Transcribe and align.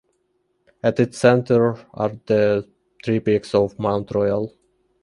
At 0.81 0.99
its 0.99 1.19
centre 1.19 1.75
are 1.93 2.13
the 2.25 2.67
three 3.05 3.19
peaks 3.19 3.53
of 3.53 3.77
Mount 3.77 4.09
Royal. 4.15 4.51